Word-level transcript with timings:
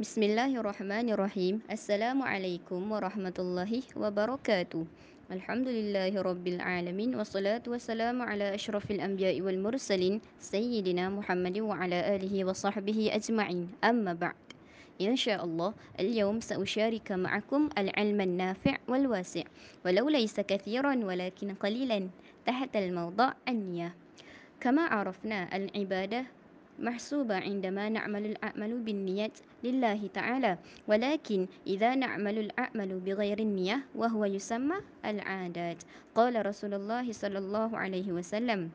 بسم 0.00 0.22
الله 0.22 0.60
الرحمن 0.60 1.06
الرحيم 1.10 1.54
السلام 1.70 2.22
عليكم 2.22 2.80
ورحمة 2.92 3.36
الله 3.38 3.72
وبركاته 3.96 4.82
الحمد 5.30 5.68
لله 5.68 6.12
رب 6.22 6.46
العالمين 6.48 7.10
والصلاة 7.16 7.62
والسلام 7.66 8.22
على 8.22 8.54
أشرف 8.54 8.90
الأنبياء 8.90 9.40
والمرسلين 9.40 10.20
سيدنا 10.40 11.08
محمد 11.08 11.58
وعلى 11.58 11.98
آله 12.16 12.34
وصحبه 12.44 12.98
أجمعين 13.12 13.68
أما 13.84 14.12
بعد 14.12 14.38
إن 15.00 15.16
شاء 15.16 15.44
الله 15.44 15.74
اليوم 16.00 16.40
سأشارك 16.40 17.12
معكم 17.12 17.68
العلم 17.78 18.20
النافع 18.20 18.76
والواسع 18.88 19.44
ولو 19.84 20.08
ليس 20.08 20.40
كثيرا 20.40 20.94
ولكن 21.04 21.54
قليلا 21.54 22.08
تحت 22.46 22.76
الموضوع 22.76 23.34
النية 23.48 23.94
كما 24.60 24.82
عرفنا 24.82 25.56
العبادة 25.56 26.24
محسوبة 26.81 27.35
عندما 27.35 27.89
نعمل 27.89 28.25
الأعمال 28.25 28.79
بالنيات 28.79 29.39
لله 29.63 30.07
تعالى 30.13 30.57
ولكن 30.87 31.47
إذا 31.67 31.95
نعمل 31.95 32.37
الأعمال 32.37 32.99
بغير 32.99 33.39
النية 33.39 33.83
وهو 33.95 34.25
يسمى 34.25 34.75
العادات 35.05 35.83
قال 36.15 36.45
رسول 36.45 36.73
الله 36.73 37.11
صلى 37.11 37.37
الله 37.37 37.77
عليه 37.77 38.11
وسلم 38.11 38.69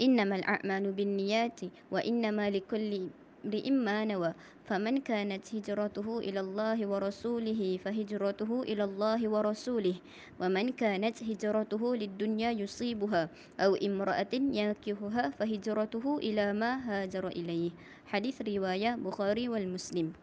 إنما 0.00 0.36
الأعمال 0.36 0.92
بالنيات 0.92 1.60
وإنما 1.90 2.50
لكل 2.50 3.08
امرئ 3.45 3.69
ما 3.71 4.05
نوى 4.05 4.33
فمن 4.63 5.03
كانت 5.03 5.55
هجرته 5.55 6.07
إلى 6.19 6.39
الله 6.39 6.87
ورسوله 6.87 7.61
فهجرته 7.83 8.51
إلى 8.63 8.83
الله 8.83 9.19
ورسوله 9.29 9.95
ومن 10.39 10.65
كانت 10.71 11.23
هجرته 11.23 11.95
للدنيا 11.95 12.51
يصيبها 12.51 13.29
أو 13.59 13.75
امرأة 13.75 14.33
ينكهها 14.33 15.29
فهجرته 15.29 16.05
إلى 16.17 16.53
ما 16.53 16.71
هاجر 16.87 17.27
إليه. 17.27 17.71
حديث 18.07 18.41
رواية 18.41 18.95
بخاري 18.95 19.49
والمسلم. 19.49 20.13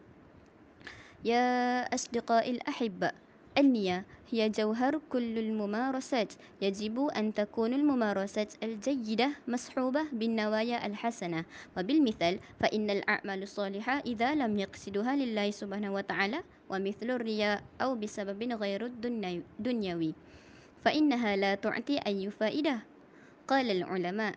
يا 1.25 1.45
أصدقائي 1.93 2.51
الأحبة 2.51 3.11
النية 3.57 4.05
هي 4.31 4.49
جوهر 4.49 5.01
كل 5.09 5.37
الممارسات. 5.37 6.33
يجب 6.61 6.99
أن 6.99 7.33
تكون 7.33 7.73
الممارسات 7.73 8.53
الجيدة 8.63 9.31
مصحوبة 9.47 10.03
بالنوايا 10.13 10.85
الحسنة. 10.87 11.45
وبالمثال 11.77 12.39
فإن 12.59 12.89
الأعمال 12.89 13.43
الصالحة 13.43 13.99
إذا 14.05 14.35
لم 14.35 14.59
يقصدها 14.59 15.15
لله 15.15 15.51
سبحانه 15.51 15.93
وتعالى 15.93 16.39
ومثل 16.69 17.09
الرياء 17.11 17.63
أو 17.81 17.95
بسبب 17.95 18.39
غير 18.43 18.85
الدنيوي 18.85 20.13
فإنها 20.85 21.35
لا 21.35 21.55
تعطي 21.55 21.97
أي 22.07 22.29
فائدة. 22.31 22.79
قال 23.47 23.71
العلماء 23.71 24.35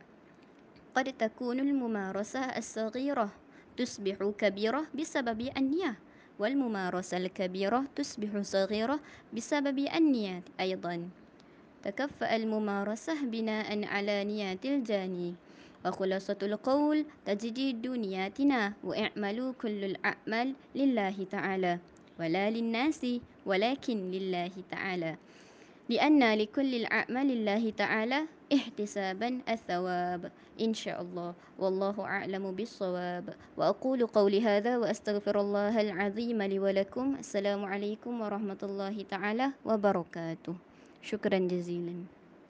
قد 0.94 1.12
تكون 1.12 1.60
الممارسة 1.60 2.40
الصغيرة 2.40 3.30
تصبح 3.76 4.16
كبيرة 4.38 4.86
بسبب 4.94 5.40
النية. 5.56 5.94
والممارسة 6.38 7.16
الكبيرة 7.16 7.84
تصبح 7.96 8.40
صغيرة 8.42 9.00
بسبب 9.32 9.78
النيات 9.78 10.42
أيضا. 10.60 11.08
تكفأ 11.82 12.36
الممارسة 12.36 13.22
بناء 13.24 13.84
على 13.84 14.24
نيات 14.24 14.66
الجاني. 14.66 15.34
وخلاصة 15.86 16.38
القول 16.42 17.04
تجديد 17.26 17.86
نياتنا 17.86 18.72
واعملوا 18.84 19.52
كل 19.52 19.84
الأعمال 19.84 20.54
لله 20.74 21.16
تعالى. 21.30 21.78
ولا 22.20 22.50
للناس 22.50 23.06
ولكن 23.46 24.10
لله 24.10 24.52
تعالى. 24.70 25.16
لأن 25.89 26.33
لكل 26.33 26.75
الأعمال 26.75 27.27
لله 27.27 27.69
تعالى 27.69 28.19
احتسابا 28.53 29.41
الثواب 29.49 30.31
إن 30.61 30.73
شاء 30.73 31.01
الله 31.01 31.33
والله 31.59 31.95
أعلم 32.01 32.51
بالصواب 32.51 33.33
وأقول 33.57 34.05
قولي 34.07 34.41
هذا 34.41 34.77
وأستغفر 34.77 35.41
الله 35.41 35.81
العظيم 35.81 36.41
لي 36.41 36.59
ولكم 36.59 37.15
السلام 37.19 37.65
عليكم 37.65 38.21
ورحمة 38.21 38.61
الله 38.63 38.95
تعالى 39.09 39.47
وبركاته 39.65 40.55
شكرا 41.01 41.37
جزيلا 41.37 41.95